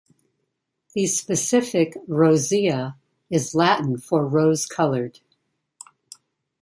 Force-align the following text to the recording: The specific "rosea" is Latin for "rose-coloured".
The 0.95 1.05
specific 1.05 1.95
"rosea" 2.07 2.97
is 3.29 3.53
Latin 3.53 3.99
for 3.99 4.25
"rose-coloured". 4.25 5.19